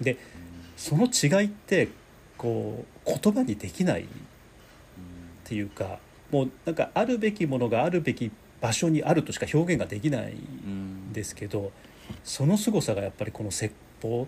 [0.00, 0.16] で
[0.76, 1.88] その違いって
[2.36, 4.06] こう言葉にできないっ
[5.44, 5.98] ていうか
[6.30, 11.72] もうなんかあるべきものがあるべき場所にあるとしか表現ができないんですけど
[12.22, 14.26] その凄さがやっぱりこの説法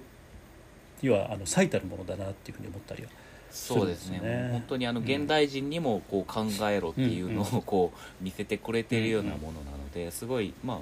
[1.02, 3.10] にはあの最たるものだなっていうふうに思ったりは
[3.50, 4.18] そうですね。
[4.18, 4.48] そうですね。
[4.52, 7.58] 本当にあの現代人にもこう考えろっていうのうん。
[7.58, 10.78] をこう見せてくれてるようなものなのですごいまあ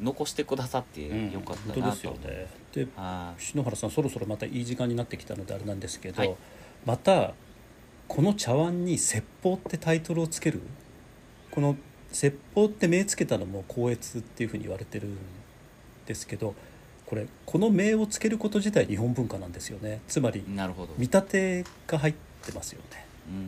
[0.00, 2.46] 残してくださってよかったなと本当ですよね。
[2.72, 3.42] ではい。
[3.42, 6.34] 篠原さんそろそろまたいい時間になってきたのであれなんですけど、はい。
[6.84, 7.34] また
[8.06, 10.60] この茶碗に「説法」ってタイトルをつける？
[11.50, 11.76] この
[12.12, 15.16] 「説法」って名つけたのも光悦っていうふうに言われてるん
[16.06, 16.54] ですけど
[17.06, 20.00] これこの名をつけること自体日本文化なんですよね。
[20.08, 20.44] つまり
[20.96, 22.14] 見立てが入っ
[22.44, 23.06] てますよね。
[23.28, 23.42] うんうん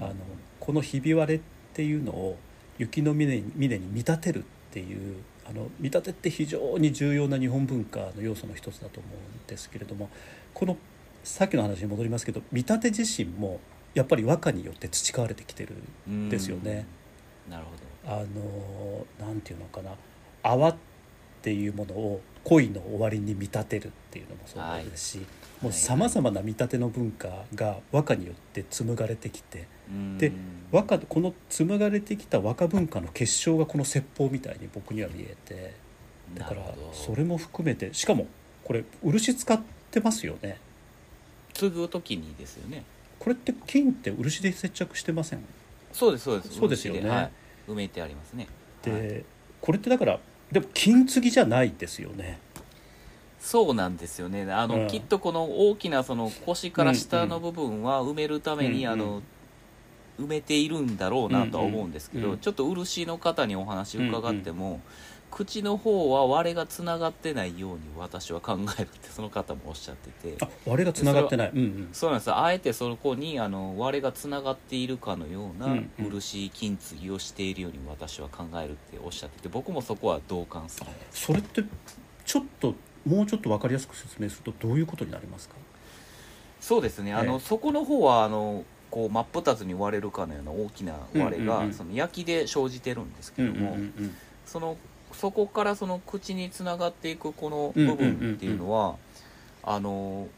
[0.00, 0.04] うん。
[0.04, 0.14] あの
[0.60, 1.40] このひび割れっ
[1.74, 2.38] ていうのを
[2.78, 5.16] 雪の峰に峰に見立てるっていう
[5.48, 10.08] あの見立てって非常に重要な日本文化の要素の一つだと思うんですけれども
[10.54, 10.76] この
[11.24, 13.60] さっきの話に戻りますけど見立て自身も
[13.94, 15.74] やっぱり和歌によって培われてきてる
[16.10, 16.86] んですよね。
[17.48, 18.14] なるほど。
[18.14, 18.24] あ
[19.20, 19.90] のなんていうのかな。
[20.42, 20.76] 泡っ
[21.42, 25.26] ていうものを恋の終わりに見立てるっていうのもそうですし、
[25.60, 29.66] もうさまざまな見立ての文化が和歌によって紡がれてきて
[30.18, 30.34] でうん。
[30.72, 35.74] 和歌この紡がれてきた和歌文化の結晶がこの説法みたいに僕には見えて
[36.34, 38.26] だからそれも含めてしかも
[38.64, 40.58] これ漆使ってますよね。
[41.52, 42.82] 継ぐ時にですよね。
[43.18, 45.44] これって金って漆で接着してません？
[45.92, 46.54] そうですそうです。
[46.56, 47.00] そうですよね。
[47.00, 47.30] 漆はい、
[47.68, 48.48] 埋めてありますね。
[48.82, 49.24] で、はい。
[49.60, 50.18] これってだから
[50.52, 52.38] でも金継ぎじゃないですよね。
[53.40, 54.46] そうなんですよね。
[54.52, 54.86] あの、うん。
[54.86, 59.22] きっとこの大きなその腰から下の部分は埋めるために、うんうんあの
[60.20, 62.38] 埋めているんだろうなとは思うんですけど、うんうん。
[62.38, 64.82] ちょっと漆の方にお話伺っても、
[65.32, 70.44] 口の方は割れがつながってないように私は考えるってその方もおっしゃってて。
[70.44, 71.50] あ割れがつながってない。
[71.52, 71.88] うんうん。
[71.92, 72.32] そうなんです。
[72.32, 80.86] あえてそこにあの割れがつながっているかのような漆金継ぎをしているように私は考えるっておっしゃってて僕もそこは同感する。
[81.10, 81.64] それって
[82.24, 82.74] ちょっと
[83.06, 85.56] もうちょっと分かりやすく説明するとどういうことになりますか？
[86.60, 87.12] そうですね。
[87.14, 91.72] あの、ええそこの方はあのこう真っ二つに割れるかのような大きな割れが、うんうんうん。
[91.74, 94.14] その焼きで生じてるんですけども、うん。
[94.44, 94.76] その
[95.14, 98.96] そこからその口につながっていくこの部分っていうのは、
[99.62, 100.28] あの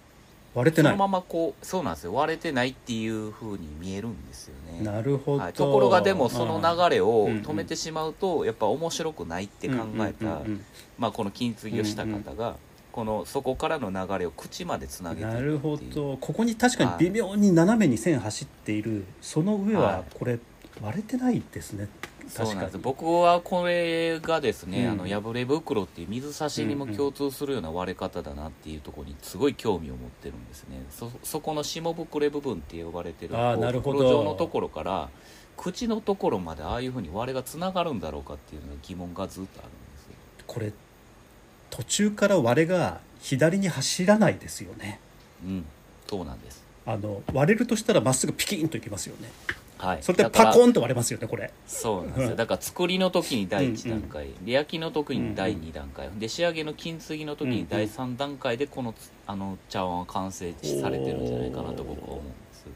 [0.55, 0.93] 割れてない。
[0.93, 2.15] そのままこうそうなんですよ。
[2.15, 4.85] 割れてないっていう風に見えるんですよね。
[4.85, 10.43] なるほど、はい、ところがでもその流れを止めてしまうとやっぱ面白くないって考えた、
[10.99, 12.57] まあ、この金継ぎをした方が、
[12.93, 16.17] このそこからの流れを口までつなげてなるほど。
[16.21, 19.05] ここに確かに微妙に斜めに線走っている。
[19.21, 20.05] その上ははい。
[20.17, 20.39] これ
[20.81, 21.89] 割れてないですね
[22.29, 22.79] そうなんです。
[22.79, 24.93] 僕はこれがですね、うん。
[24.93, 30.85] あの破れ袋っていう水差しにも共通するような割れ方だなっていうところにすごい興味を持ってるんですね。
[30.91, 33.99] そそこの下膨れ部分って呼ばれてるあーなるほど。
[33.99, 35.09] 袋状のところから
[35.57, 40.13] 口のところまでああいうふうに割れがつながるんだろうかっていうのが疑問がずっとあるんですよ。
[40.47, 40.73] これ
[41.71, 45.01] 途中から割れが左に走らないですよね。
[45.45, 45.67] うん。
[46.09, 46.65] そうなんです。
[46.87, 49.31] あの割れるとしたらまっすぐピキンといきますよね
[49.85, 50.03] はい。
[50.03, 51.53] それでパコンと割れますよねこれ。
[51.67, 52.37] そうなんですよ。
[52.37, 62.67] だから作りの時に第1段階、で焼きの時に第2段階、で仕上げの金継ぎの時に第3段階でこのつあの茶碗は完成されてるんじゃないかなと僕は思うんです。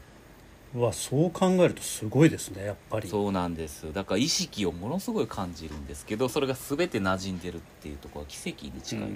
[0.75, 3.07] うわそう考えるとすごいですねやっぱり。
[3.07, 9.15] そうなんですだから意識をものすごい感じるんですけどそれが全て馴染んでるっていうところは奇跡に近い、うん。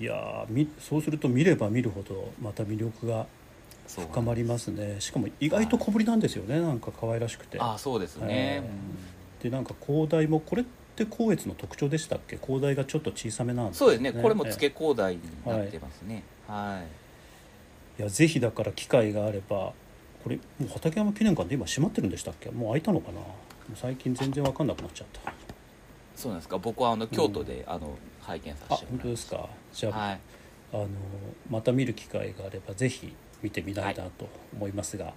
[0.00, 0.04] い。
[0.04, 0.46] や
[0.80, 3.26] そうすると見れば見るほどまた魅力が
[4.00, 4.96] 深まりますね。
[5.00, 6.60] しかも意外と小ぶりなんですよね。
[6.60, 7.58] なんか可愛らしくて。
[7.60, 8.26] ああそうですね。
[8.30, 8.62] え、
[9.42, 10.64] でなんか広大もこれっ
[10.96, 12.38] て光悦の特徴でしたっけ？
[12.38, 14.12] 広大がちょっと小さめなんうんそうですね。
[14.12, 16.22] これもえ付け放題になってますね。
[16.48, 16.86] はい。
[17.98, 18.04] えい。
[18.04, 19.72] やぜひだから機会があれば
[20.24, 22.50] これもう畠山記念館で今閉まってるんでしたっけ？
[22.50, 23.20] もう開いたのかな？
[23.74, 25.32] 最近全然わかんなくなっちゃった。
[26.16, 26.58] そうなんですか？
[26.58, 29.48] 僕はあの京都で、あの拝見さあせてもらいまし本当ですか？
[29.72, 30.20] じゃあ,、たはい。
[30.74, 30.88] あの
[31.50, 35.14] また見る機会があればぜひ見てみたいなと思いますが、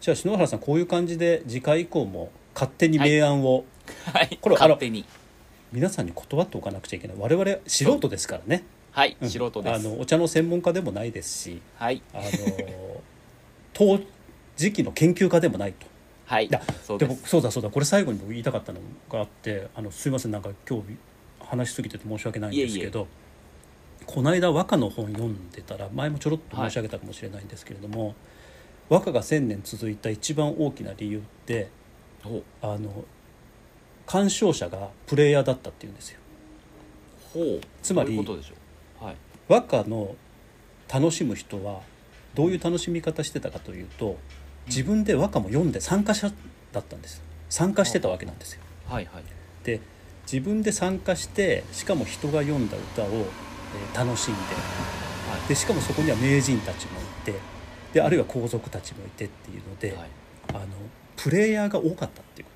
[0.00, 3.64] じゃあ篠原さんこういう感じで次回以降も勝手に明暗を、
[4.12, 4.38] はい。
[4.40, 5.04] これ勝手に。
[5.72, 7.16] 皆さんに断っておかなくちゃいけない。
[7.18, 8.62] 我々素人ですからね。
[8.92, 9.16] はい。
[9.20, 9.28] うん。
[9.28, 9.74] 素人です。
[9.74, 12.00] あのお茶の専門家でもないですしはい。
[12.12, 12.22] あの
[13.72, 13.98] 当
[14.56, 15.86] 時期の研究家でもないと。
[16.26, 16.46] はい。
[16.46, 17.70] いやそうでもそうだそうだ。
[17.70, 18.78] これ最後に僕言いたかったの
[19.10, 20.30] があってあのすいません。
[20.30, 20.96] なんか今日
[21.40, 23.08] 話しすぎてて申し訳ないんですけど
[24.06, 28.14] この間和歌の本読んでたら前もちょろっと申し上げたかもしれないんですけれども、
[28.88, 31.68] 和歌が1,000年続いた一番大きな理由って
[32.62, 33.04] あの
[34.06, 36.20] 鑑賞者がプレイヤーだったっていうんですよ。
[37.32, 37.60] ほう。
[37.82, 38.54] つまりどういうことでしょ
[39.02, 39.04] う？
[39.04, 39.16] はい。
[39.48, 40.14] 和歌の
[40.92, 41.80] 楽しむ人は
[42.34, 44.18] どういう楽しみ方してたかというと
[44.66, 46.30] 自分で和歌も読んで参加者
[46.72, 47.22] だったんです。
[47.48, 48.60] 参加してたわけなんですよ。
[48.86, 49.22] はいはい。
[49.64, 49.80] で
[50.30, 53.24] 自分で参加してしかも人が読んだ歌を、えー
[53.94, 57.34] 楽しんではでしかもそこには名人たちもいて
[57.92, 60.08] であるいは皇族たちもいてっていうので、いはい。
[60.48, 60.66] あの
[61.16, 62.50] プレイヤーが多かったっていうこ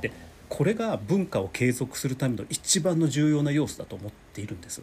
[0.02, 0.16] です。
[0.18, 4.82] でこれが文化を継続するための一番の重要な要素だと思っているんです。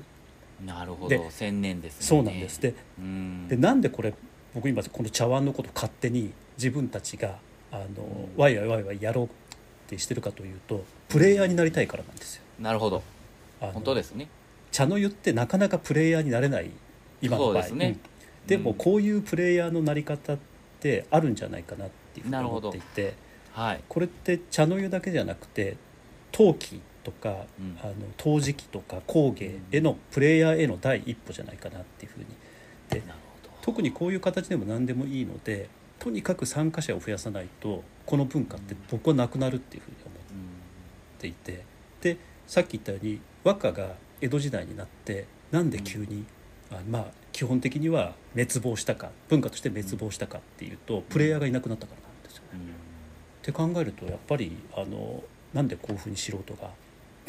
[0.65, 2.07] なるほでど千年ですね。
[2.07, 2.59] そうなんです。
[2.59, 3.47] でうん。
[3.47, 4.13] でなんでこれ
[4.55, 7.37] 僕今この茶碗のこと勝手に自分たちが
[7.71, 7.87] あの、ん。
[8.35, 9.29] ワイワイワイワイやろうっ
[9.87, 12.43] てしてるかというとプレイヤーになりたいからなんですよ。
[12.59, 13.03] なるほど。
[13.59, 14.27] 本当ですね
[14.71, 16.71] 茶の湯ってなかなかプレイヤーになれない
[17.21, 17.61] 今の場合。
[17.61, 17.99] ですね。
[18.43, 18.47] うん。
[18.47, 18.77] でもうん。
[18.77, 20.37] こういうプレイヤーのなり方っ
[20.79, 23.13] てあるんじゃないかなっていうふうに思っていて
[23.53, 23.83] はい。
[23.87, 25.77] これって茶の湯だけじゃなくて
[26.31, 27.77] 陶器とか、うん。
[27.81, 32.25] あの陶磁器とか工芸へのプレイヤーへの第一歩じゃないかなっていうふうに。
[32.89, 33.03] で
[33.61, 40.17] 特にこういう形でも何でもいいのでとにかく参加者を増やさないとこの文化って僕はなくなるっていうふうに思っ
[41.19, 41.63] ていて。
[42.01, 42.17] で
[42.47, 46.25] さっき言ったように和歌が江戸時代になってなんで急に、
[46.71, 52.59] あまあ基本的には滅亡したか文化として滅亡したかっていうと、プレイヤーがいなくなったからなんですよね。
[53.41, 56.69] って考えるとやっぱりあのなんでこういうふうに素人が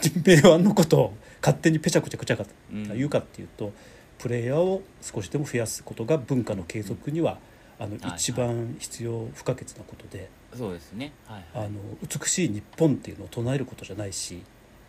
[0.00, 2.96] 人平安のことを勝手にぺちゃくちゃくちゃかうん。
[2.96, 3.72] 言うかっていうと、
[4.18, 7.38] プレイヤーを少しでも増やすことが文化の継続には、
[7.78, 11.12] あのはい一番必要不可欠なことで、そうですね。
[11.26, 11.44] はい。
[11.54, 11.68] あの
[12.02, 14.42] 美しい日本っていうのを唱えることじゃないし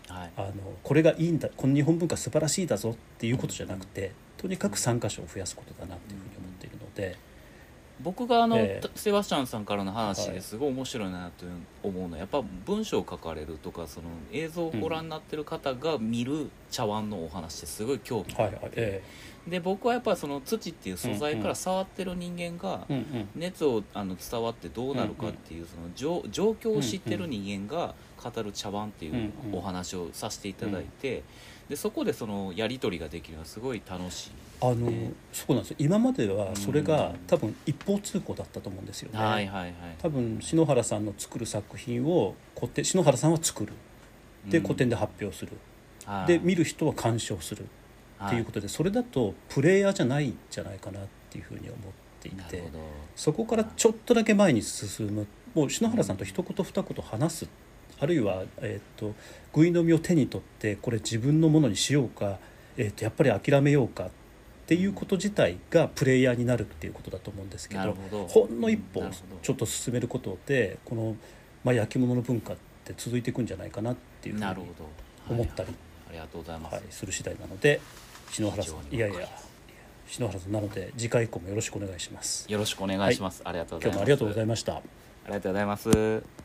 [0.08, 0.32] はい。
[0.38, 0.52] あの
[0.84, 7.18] これがいいんだこの日本文化素晴らしいだぞっていうことじゃなくてとにかく参加者を増やすことだなっていうふうに思っているので。
[8.04, 8.90] 僕があの、ええ。
[8.96, 10.34] セバスチャンさんからの話はい。
[10.34, 11.46] ですごい面白いなと
[11.84, 19.04] 思うのはやっぱ文章を書かれるとかその映像をご覧になってる方が見る茶碗のお話ってすごい興味があって、はいはいえ
[19.48, 22.86] で僕はやっぱその土っていう素材から触ってる人間が
[23.36, 31.24] 熱をあの伝わってどうなるかっていうその状状況を知ってる人間が語る茶碗っていううんうんお話をさせていただいて
[31.72, 34.32] でそこでそのやり取りができるのはすごい楽しい。
[34.60, 35.14] あの、ね。
[35.32, 35.78] そうなんですよ。
[35.80, 37.16] 今まではそれがうん。
[37.28, 39.74] 多分一方通行だったと思うんですよね、はいはいはい。
[40.00, 43.72] 多分篠原さんの作る作品を古典篠原さんは作る。
[44.50, 44.64] でうん。
[44.64, 45.54] 古典で発表する、
[46.06, 46.28] はい。
[46.28, 47.64] で見る人は鑑賞する。
[47.64, 47.66] っ
[48.30, 51.76] ていうことで、それだとプレイヤーじゃないんじゃないかなっていうふうに思っ
[52.22, 52.64] ていて
[53.16, 55.28] そこからちょっとだけ前に進む。
[55.54, 57.48] もう篠原さんと一言二言話す。
[58.00, 59.14] あるいは、えー、と
[59.54, 62.40] ぐいの実を手に取ってこれ自分のものにしようか、
[62.76, 64.10] えー、とやっぱり諦めようかっ
[64.66, 67.96] ていうこと自体がプレイヤーになるっていうことだと思うんですけど
[68.28, 69.04] ほんの一歩
[69.44, 71.16] ちょっと進めることでこの、
[71.64, 74.46] まあ、焼き物の文化って続いていくんじゃないかなっていうふうに
[75.30, 77.80] 思ったり、はいありがとうございます、はい、する次第なので
[78.32, 78.96] 篠原さん。
[78.96, 79.00] い。
[79.00, 79.28] やいや。
[80.08, 82.52] 篠原さんなので次回以降もよろしくお願いします。
[82.52, 83.94] よろしくお願いします、ありがとうございます。
[83.94, 84.74] 今日もありがとうございました。
[84.74, 84.82] あ
[85.28, 86.41] りがとうございます